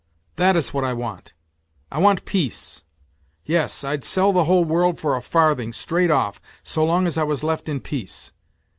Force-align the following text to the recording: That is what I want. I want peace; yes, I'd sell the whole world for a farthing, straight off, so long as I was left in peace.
That 0.37 0.55
is 0.55 0.73
what 0.73 0.83
I 0.83 0.93
want. 0.93 1.33
I 1.91 1.99
want 1.99 2.25
peace; 2.25 2.81
yes, 3.45 3.83
I'd 3.83 4.03
sell 4.03 4.33
the 4.33 4.45
whole 4.45 4.65
world 4.65 4.99
for 4.99 5.15
a 5.15 5.21
farthing, 5.21 5.73
straight 5.73 6.09
off, 6.09 6.41
so 6.63 6.83
long 6.83 7.05
as 7.05 7.19
I 7.19 7.23
was 7.23 7.43
left 7.43 7.69
in 7.69 7.81
peace. 7.81 8.33